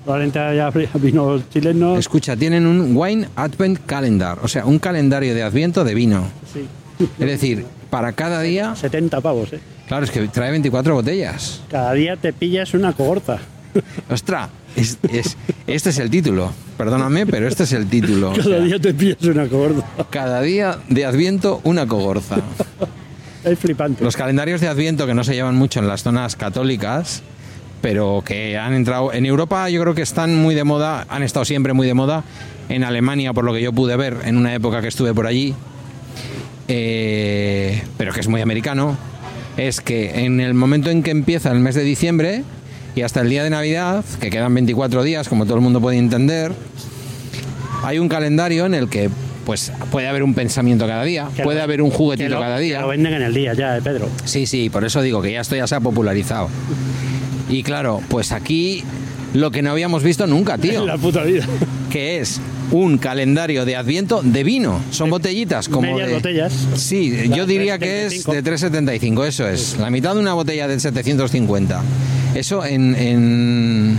[0.05, 1.99] probablemente haya vinos chilenos.
[1.99, 6.25] Escucha, tienen un Wine Advent Calendar, o sea, un calendario de adviento de vino.
[6.53, 6.67] Sí.
[7.19, 9.61] Es decir, para cada día, 70 pavos, ¿eh?
[9.93, 11.61] Claro, es que trae 24 botellas.
[11.71, 13.39] Cada día te pillas una cohorta.
[14.11, 16.51] Ostras, es, es- este es el título.
[16.79, 18.31] Perdóname, pero este es el título.
[18.31, 19.85] O Cada sea, día te pillas una cohorta.
[20.09, 22.37] cada día de adviento una cogorza.
[23.45, 24.03] Es flipante.
[24.03, 27.23] Los calendarios de Adviento que no se llevan mucho en las zonas católicas,
[27.83, 31.45] pero que han entrado en Europa, yo creo que están muy de moda, han estado
[31.45, 32.25] siempre muy de moda.
[32.71, 35.55] En Alemania, por lo que yo pude ver en una época que estuve por allí,
[36.69, 38.97] eh, pero que es muy americano,
[39.57, 42.43] es que en el momento en que empieza el mes de diciembre
[42.95, 45.99] y hasta el día de Navidad, que quedan 24 días, como todo el mundo puede
[45.99, 46.53] entender,
[47.85, 49.11] hay un calendario en el que
[49.45, 52.59] pues puede haber un pensamiento cada día, Que puede lo- haber un juguetito lo- cada
[52.59, 52.77] día.
[52.77, 54.09] que Lo venden en el día ya, ¿eh, Pedro?
[54.25, 56.49] Sí, sí, por eso digo que ya esto ya se ha popularizado.
[57.49, 58.85] Y claro, pues aquí
[59.35, 61.45] lo que no habíamos visto nunca, tío, En la puta vida.
[61.91, 62.41] que es
[62.73, 64.81] un calendario de adviento de vino.
[64.91, 66.15] Son botellitas como Medias de...
[66.15, 66.53] botellas.
[66.75, 68.33] Sí, yo diría que es 3,75.
[68.43, 68.45] de
[68.91, 69.77] 3,75, eso es.
[69.79, 71.83] La mitad de una botella de 750.
[72.35, 73.99] Eso en, en,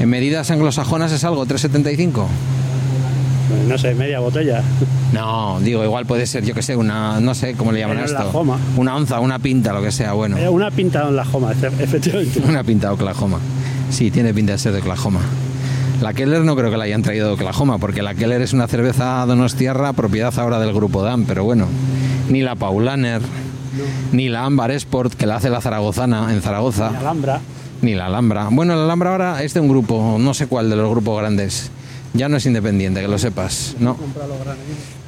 [0.00, 2.26] en medidas anglosajonas es algo, 3,75.
[3.46, 4.62] Pues no sé, media botella.
[5.12, 8.08] No, digo, igual puede ser, yo que sé, una, no sé cómo le llaman Pero
[8.08, 8.30] esto.
[8.32, 8.58] joma.
[8.78, 10.38] Una onza, una pinta, lo que sea, bueno.
[10.38, 12.40] Eh, Una pintada en la joma, efe- efectivamente.
[12.48, 13.38] Una pinta de Oklahoma.
[13.90, 15.20] Sí, tiene pinta de ser de Oklahoma.
[16.00, 18.66] La Keller no creo que la hayan traído de Oklahoma, porque la Keller es una
[18.66, 21.66] cerveza donostiarra, propiedad ahora del grupo DAM, pero bueno,
[22.28, 23.22] ni la Paulaner,
[24.12, 27.40] ni la Ámbar Sport, que la hace la Zaragozana en Zaragoza, Y Alhambra.
[27.80, 28.48] ni la Alhambra.
[28.50, 31.70] Bueno, la Alhambra ahora es de un grupo, no sé cuál de los grupos grandes.
[32.12, 33.74] Ya no es independiente, que lo sepas.
[33.80, 33.96] No,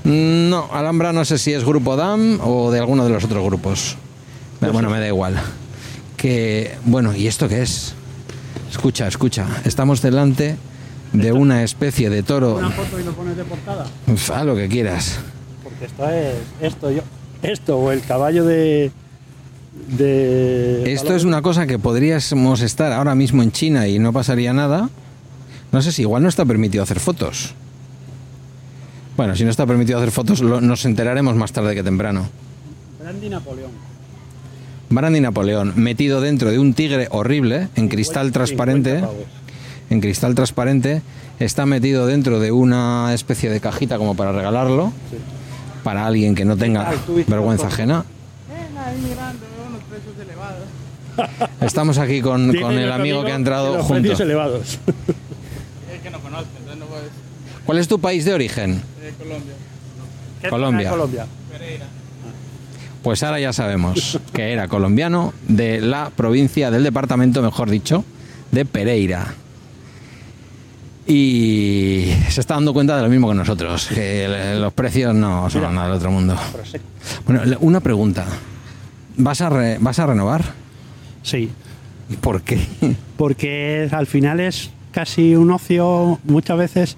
[0.05, 3.97] no Alhambra no sé si es grupo DAM o de alguno de los otros grupos.
[4.61, 5.37] Pero bueno, me da igual.
[6.17, 7.95] Que, bueno, ¿y esto qué es?
[8.71, 9.47] Escucha, escucha.
[9.65, 10.57] Estamos delante
[11.13, 12.57] de una especie de toro.
[12.57, 13.87] Una foto y lo pones de portada.
[14.07, 15.19] Uf, Haz lo que quieras.
[15.63, 17.03] Porque esto es esto, yo.
[17.43, 18.91] Esto o el caballo de.
[19.97, 24.53] de Esto es una cosa que podríamos estar ahora mismo en China y no pasaría
[24.53, 24.89] nada.
[25.73, 27.55] No sé si igual no está permitido hacer fotos.
[29.17, 32.29] Bueno, si no está permitido hacer fotos, lo- nos enteraremos más tarde que temprano.
[33.03, 33.71] Brandy Napoleón.
[34.91, 39.17] Brandy Napoleón, metido dentro de un tigre horrible, en cristal 50 transparente, pavos.
[39.91, 41.03] En cristal transparente,
[41.39, 45.17] está metido dentro de una especie de cajita como para regalarlo, Sí.
[45.85, 46.93] para alguien que no tenga
[47.27, 48.05] vergüenza ajena.
[51.61, 54.03] Estamos aquí con, el amigo que ha entrado los junto.
[54.03, 54.79] precios elevados.
[57.65, 58.83] ¿Cuál es tu país de origen?
[60.41, 60.71] ¿Qué Colombia.
[60.71, 61.27] zona de Colombia.
[63.03, 68.05] Pues ahora ya sabemos que era colombiano de la provincia, del departamento, mejor dicho,
[68.53, 69.35] de Pereira.
[71.07, 75.61] Y se está dando cuenta de lo mismo que nosotros, que los precios no son
[75.63, 75.73] Mira.
[75.73, 76.37] nada del otro mundo.
[77.27, 78.25] Bueno, una pregunta.
[79.17, 80.43] ¿Vas a, re- ¿Vas a renovar?
[81.23, 81.49] Sí,
[82.21, 82.59] ¿Por qué?
[83.17, 86.97] porque al final es casi un ocio, muchas veces,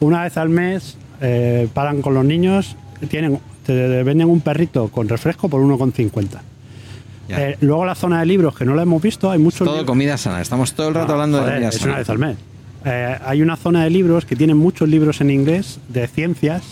[0.00, 2.76] una vez al mes, eh, paran con los niños,
[3.08, 6.40] tienen, te venden un perrito con refresco por 1,50.
[7.28, 7.50] Ya.
[7.50, 9.86] Eh, luego la zona de libros, que no la hemos visto, hay muchos Todo libros-
[9.86, 10.40] comida sana.
[10.40, 11.90] Estamos todo el rato No, hablando joder, de comida es sana.
[11.92, 12.36] una vez al mes.
[12.84, 16.62] Eh, hay una zona de libros que tienen muchos libros en inglés de ciencias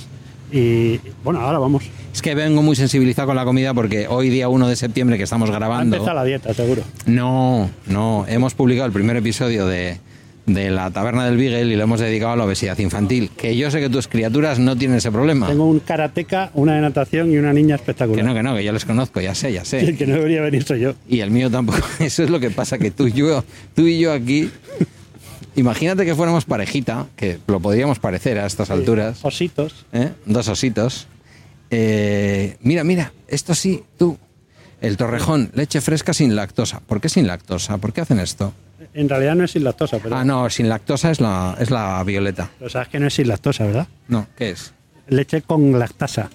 [0.50, 1.84] y bueno, ahora vamos.
[2.14, 5.24] Es que vengo muy sensibilizado con la comida porque hoy día 1 de septiembre que
[5.24, 5.96] estamos grabando...
[5.96, 6.82] empezar la dieta, seguro.
[7.06, 8.24] No, no.
[8.26, 9.98] Hemos publicado el primer episodio de,
[10.46, 13.30] de la taberna del Beagle y lo hemos dedicado a la obesidad infantil.
[13.36, 15.48] Que yo sé que tus criaturas no tienen ese problema.
[15.48, 18.24] Tengo un karateca, una de natación y una niña Que espectacular.
[18.24, 19.80] no, que no, que yo les conozco, ya sé, ya Y sé.
[19.90, 20.94] el que no debería venir soy yo.
[21.06, 21.80] Y el mío tampoco.
[22.00, 23.44] Eso es lo que pasa, que tú y yo,
[23.76, 24.50] tú y yo aquí.
[25.58, 29.24] Imagínate que fuéramos parejita, que lo podríamos parecer a estas alturas.
[29.24, 29.86] Ositos.
[29.92, 30.12] ¿eh?
[30.24, 31.08] Dos ositos.
[31.70, 34.16] Eh, mira, mira, esto sí, tú.
[34.80, 36.78] El torrejón, leche fresca sin lactosa.
[36.78, 37.78] ¿Por qué sin lactosa?
[37.78, 38.52] ¿Por qué hacen esto?
[38.94, 40.14] En realidad no es sin lactosa, pero.
[40.14, 42.50] Ah, no, sin lactosa es la, es la violeta.
[42.60, 43.88] Pero sabes que no es sin lactosa, ¿verdad?
[44.06, 44.72] No, ¿qué es?
[45.08, 46.30] Leche con lactasa.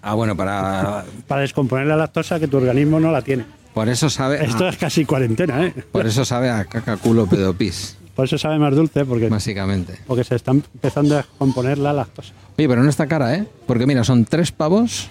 [0.00, 1.04] Ah, bueno, para...
[1.28, 3.44] Para descomponer la lactosa que tu organismo no la tiene.
[3.74, 4.42] Por eso sabe...
[4.42, 5.74] Esto ah, es casi cuarentena, ¿eh?
[5.92, 9.98] por eso sabe a caca culo pedopis, Por eso sabe más dulce, porque, básicamente.
[10.06, 12.32] porque se está empezando a descomponer la lactosa.
[12.58, 13.46] Oye, pero no está cara, ¿eh?
[13.66, 15.08] Porque mira, son tres pavos,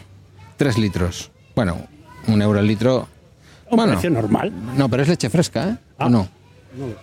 [0.57, 1.31] tres litros.
[1.55, 1.77] Bueno,
[2.27, 3.07] un euro el litro.
[3.71, 4.51] Un Bueno, precio normal.
[4.77, 5.77] no, pero es leche fresca, ¿eh?
[5.97, 6.09] ¿O Ah.
[6.09, 6.27] no?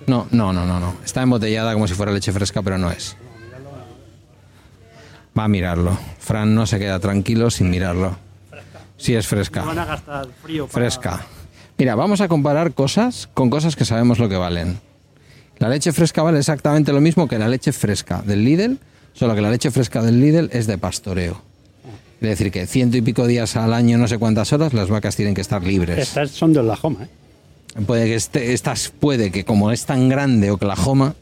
[0.06, 0.94] No, no, no, no, no.
[1.04, 3.16] Está embotellada como si fuera leche fresca, pero no es.
[5.38, 5.96] Va a mirarlo.
[6.18, 8.16] Fran no se queda tranquilo sin mirarlo.
[8.96, 9.61] Sí es fresca.
[9.61, 11.24] No van a gastar frío Fresca.
[11.76, 14.80] Mira, vamos a comparar cosas con cosas que sabemos lo que valen.
[15.59, 18.79] La leche fresca vale exactamente lo mismo que la leche fresca del Lidl,
[19.12, 21.42] solo que la leche fresca del Lidl es de pastoreo.
[22.21, 25.14] Es decir, que ciento y pico días al año, no sé cuántas horas, las vacas
[25.16, 25.99] tienen que estar libres.
[25.99, 27.83] Estas son de Oklahoma, ¿eh?
[27.87, 31.14] Puede que este- estas puede que como es tan grande Oklahoma,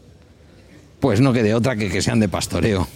[1.01, 2.89] pues no quede otra que que sean de pastoreo.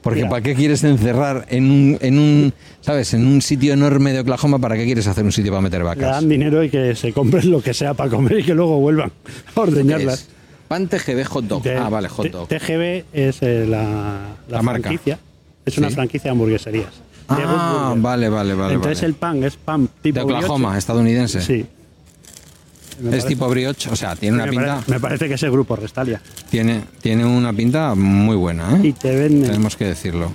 [0.00, 0.30] Porque Mira.
[0.30, 4.58] ¿para qué quieres encerrar en un, en un, sabes, en un sitio enorme de Oklahoma?
[4.58, 6.10] ¿Para qué quieres hacer un sitio para meter Le vacas?
[6.10, 9.12] dan dinero y que se compren lo que sea para comer y que luego vuelvan
[9.54, 10.26] a ordeñarlas.
[10.72, 11.62] Pan TGB Hot Dog.
[11.62, 12.48] De- ah, vale, Hot Dog.
[12.48, 15.18] TGB es eh, la, La franquicia.
[15.66, 15.94] Es una Sí.
[15.96, 16.88] franquicia de hamburgueserías.
[17.28, 18.74] Ah, vale, vale, vale.
[18.74, 19.06] Entonces vale.
[19.08, 20.78] el pan es pan tipo De Oklahoma, brioche.
[20.78, 21.40] estadounidense.
[21.42, 21.66] Sí.
[23.00, 25.34] Me Es parece- tipo brioche, o sea, tiene una me pinta, parece, me parece que
[25.34, 26.20] es el grupo Restalia.
[26.50, 28.94] tiene, tiene una pinta muy buena, Y ¿eh?
[28.98, 30.32] te venden Tenemos que decirlo.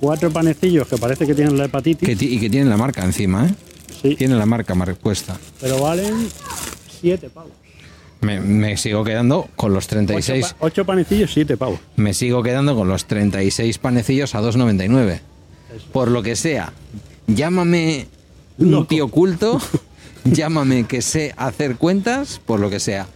[0.00, 2.06] cuatro panecillos que parece que tienen la hepatitis.
[2.06, 3.54] Que y que tiene la marca encima, ¿eh?
[4.02, 5.36] sí, Tiene la marca mar- puesta.
[5.60, 6.28] pero valen
[7.00, 7.52] siete pavos.
[8.26, 10.46] Me, me sigo quedando con los Ocho, 36.
[10.54, 11.78] pa- ocho panecillos, siete pavos.
[11.96, 15.20] Me sigo quedando con los 36 panecillos a 2.99.
[15.92, 16.72] Por lo que sea,
[17.26, 18.06] llámame
[18.58, 18.86] un Loco.
[18.86, 19.60] tío culto,
[20.24, 23.06] llámame que sé hacer cuentas, por lo que sea.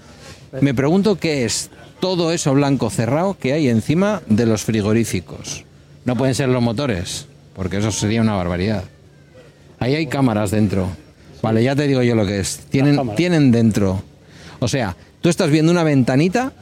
[0.61, 1.70] Me pregunto qué es
[2.01, 5.64] todo eso blanco cerrado que hay encima de los frigoríficos.
[6.05, 8.85] No pueden ser los motores, porque eso sería una barbaridad.
[9.79, 10.88] Ahí hay cámaras dentro.
[11.42, 12.61] Vale, ya te digo yo lo que es.
[12.70, 14.03] Tienen, tienen dentro.
[14.61, 16.53] O sea, tú estás viendo una ventanita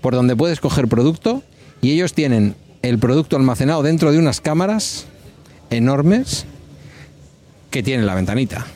[0.00, 1.42] por donde puedes coger producto
[1.80, 5.06] y ellos tienen el producto almacenado dentro de unas cámaras
[5.70, 6.44] enormes
[7.70, 8.66] que tienen la ventanita.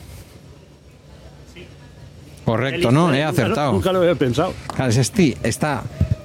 [2.45, 3.13] Correcto, ¿no?
[3.13, 3.71] He acertado.
[3.71, 4.53] Nunca lo había pensado.
[4.75, 5.83] Claro, es esti- está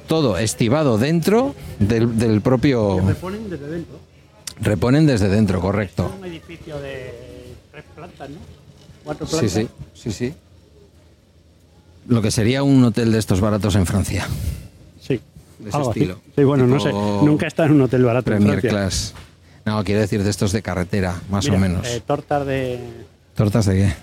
[0.09, 2.99] todo estivado dentro del, del propio...
[3.03, 3.99] Me ponen desde dentro.
[4.61, 6.13] Reponen desde dentro, correcto.
[6.19, 8.37] Un edificio de tres plantas, ¿no?
[9.05, 9.53] Cuatro Sí, plantas.
[9.53, 10.35] sí, sí, sí.
[12.09, 14.27] Lo que sería un hotel de estos baratos en Francia.
[15.01, 15.21] Sí.
[15.59, 16.01] De ese algo así.
[16.01, 16.21] estilo.
[16.37, 16.89] Sí, bueno, no sé.
[16.89, 18.71] Tipo Nunca estado en un hotel barato en Premier Francia.
[18.71, 19.15] Class.
[19.67, 21.87] No, quiero decir de estos de carretera, más Mira, o menos.
[21.89, 22.79] eh, tortas de,
[23.35, 23.95] ¿Tortas de qué?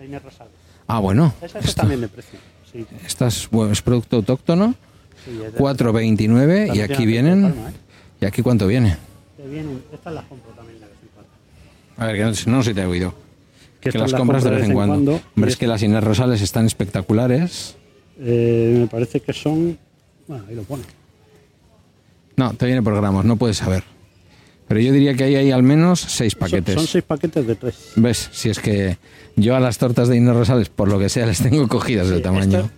[0.00, 0.52] de Inés Rosales.
[0.86, 1.34] Ah, bueno.
[1.42, 2.38] Esas Esto, también de precio.
[2.72, 4.74] Sí, esta es, bueno, es producto autóctono,
[5.24, 7.42] sí, es de- 4.29 y aquí vienen...
[7.52, 7.74] palma, ¿eh?
[8.20, 8.96] ¿Y aquí cuánto viene?
[9.36, 11.30] Te vienen, estas las compro también en cuando.
[11.96, 13.14] A ver, que no, no sé si te he oído.
[13.80, 15.12] Que, las compras de vez en cuando.
[15.12, 17.76] y Hombre, es que las Inés Rosales están espectaculares.
[18.20, 19.78] eh, me parece que son.
[20.26, 20.82] Bueno, ahí lo pone.
[22.36, 23.82] No, te viene por gramos, no puedes saber.
[24.68, 26.74] Pero yo diría que ahí hay al menos seis paquetes.
[26.74, 27.92] son seis paquetes de tres.
[27.96, 28.28] ¿Ves?
[28.32, 28.98] Si es que
[29.36, 32.20] yo a las tortas de Inés Rosales, por lo que sea, les tengo cogidas Sí,
[32.20, 32.58] tamaño.
[32.60, 32.70] esto-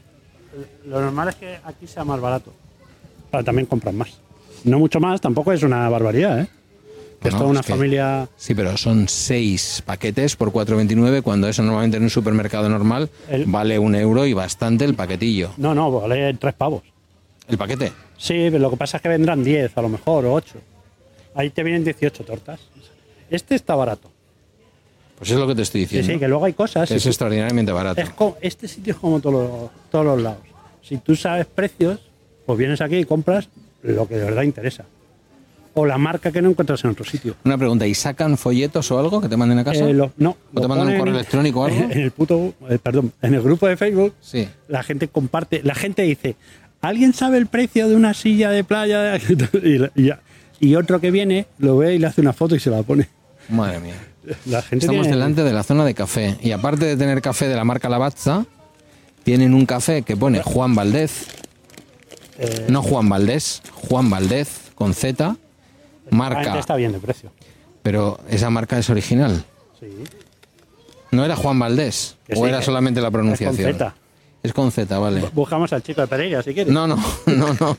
[0.86, 2.52] lo normal es que aquí sea más barato.
[3.30, 4.18] Pero también compran más.
[4.64, 6.48] No mucho más, tampoco es una barbaridad, ¿eh?
[7.22, 8.28] Es No, toda una es que- familia.
[8.36, 13.44] Sí, pero son seis paquetes por 4,29 cuando eso normalmente en un supermercado normal El-
[13.44, 15.50] vale un euro y bastante el paquetillo.
[15.58, 16.82] No, no, vale tres pavos.
[17.46, 17.92] ¿El paquete?
[18.16, 20.54] Sí, pero lo que pasa es que vendrán 10 a lo mejor o 8.
[21.34, 22.60] Ahí te vienen 18 tortas.
[23.30, 24.10] Este está barato.
[25.18, 26.12] Pues es lo que te estoy Sí, diciendo.
[26.14, 26.90] sí, que luego hay cosas.
[26.90, 28.00] es tú- extraordinariamente barato.
[28.00, 30.40] es co- este sitio es como todos los, todos los lados.
[30.82, 32.00] Si tú sabes precios,
[32.46, 33.48] pues vienes aquí y compras
[33.82, 34.84] lo que de verdad interesa.
[35.74, 37.36] O la marca que no encuentras en otro sitio.
[37.44, 39.88] Una pregunta, ¿y sacan folletos o algo que te manden a casa?
[39.88, 40.36] Eh, lo- no.
[40.52, 41.78] ¿O te mandan un correo electrónico o algo?
[41.90, 44.48] En el puto, eh, perdón, en el grupo de Facebook, Sí.
[44.68, 46.34] la gente comparte, la gente dice,
[46.80, 49.16] ¿alguien sabe el precio de una silla de playa?
[49.96, 50.10] y,
[50.60, 53.08] y otro que viene lo ve y le hace una foto y se la pone.
[53.48, 53.94] Madre mía.
[54.46, 56.36] La gente Estamos tiene- delante de la zona de café.
[56.42, 58.44] Y aparte de tener café de la marca Lavazza,
[59.22, 61.26] tienen un café que pone Juan Valdez.
[62.38, 65.36] eh, No Juan Valdés, Juan Valdez con Z.
[66.10, 66.58] Marca.
[66.58, 67.30] está bien de precio.
[67.82, 69.44] Pero esa marca es original.
[69.78, 69.86] Sí.
[71.10, 72.16] ¿No era Juan Valdés?
[72.26, 73.72] Que ¿O sí, era solamente la Es con pronunciación?
[73.72, 73.94] Z.
[74.42, 75.28] Es con Z, vale.
[75.32, 76.72] Buscamos al chico de Pereira si quieres.
[76.72, 76.96] No, no,
[77.26, 77.76] no, no.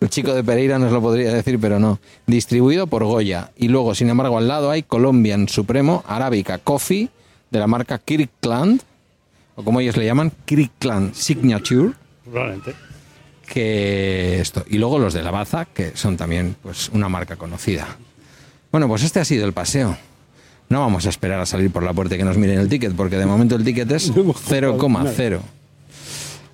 [0.00, 1.98] El chico de Pereira nos lo podría decir, pero no.
[2.26, 3.50] Distribuido por Goya.
[3.56, 7.08] Y luego, sin embargo, al lado hay Colombian Supremo, Arábica Coffee,
[7.50, 8.82] de la marca Kirkland,
[9.54, 11.92] o como ellos le llaman, Kirkland Signature,
[12.24, 12.74] Probablemente.
[13.46, 14.64] Que esto.
[14.68, 17.86] Y luego los de la Baza, que son también pues una marca conocida.
[18.70, 19.96] Bueno, pues este ha sido el paseo.
[20.68, 22.94] No vamos a esperar a salir por la puerta y que nos miren el ticket,
[22.94, 25.40] porque de momento el ticket es No hemos comprado 0,0.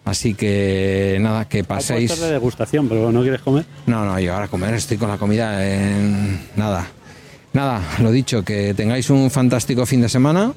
[0.05, 2.21] Así que nada, que paséis.
[2.21, 3.65] de degustación, pero ¿no quieres comer?
[3.87, 6.89] No, no, yo ahora comer, estoy con la comida en nada.
[7.53, 10.53] Nada, lo dicho, que tengáis un fantástico fin de semana.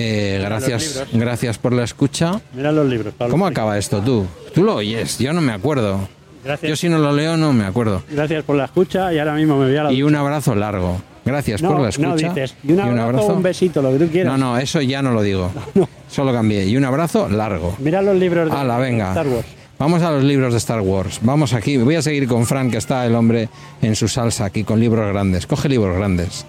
[0.00, 2.40] Eh, gracias, gracias por la escucha.
[2.54, 3.32] Mira los libros, Pablo.
[3.32, 4.26] ¿Cómo acaba esto tú?
[4.54, 6.08] Tú lo oyes, yo no me acuerdo.
[6.42, 6.68] Gracias.
[6.70, 8.02] Yo si no lo leo no me acuerdo.
[8.10, 11.00] Gracias por la escucha y ahora mismo me voy a la Y un abrazo largo.
[11.24, 12.08] Gracias no, por la escucha.
[12.08, 12.54] no dices.
[12.64, 14.32] Y un abrazo, o un besito, lo que tú quieras.
[14.32, 15.50] No, no, eso ya no lo digo.
[16.08, 16.66] Solo cambié.
[16.66, 17.76] Y un abrazo largo.
[17.78, 19.10] Mira los libros de Hala, venga.
[19.10, 19.46] Star Wars.
[19.78, 21.20] Vamos a los libros de Star Wars.
[21.22, 21.76] Vamos aquí.
[21.76, 23.48] Voy a seguir con Frank, que está el hombre
[23.82, 25.46] en su salsa aquí con libros grandes.
[25.46, 26.46] Coge libros grandes.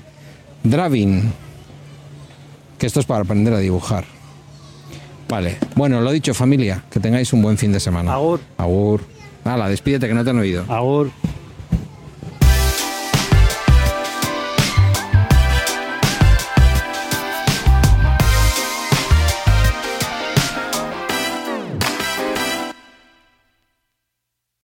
[0.63, 1.31] Dravin.
[2.81, 4.05] Que esto es para aprender a dibujar.
[5.29, 5.59] Vale.
[5.75, 6.83] Bueno, lo dicho, familia.
[6.89, 8.11] Que tengáis un buen fin de semana.
[8.11, 8.39] Agur.
[8.57, 9.01] Agur.
[9.43, 10.65] Hala, despídete que no te han oído.
[10.67, 11.11] Agur.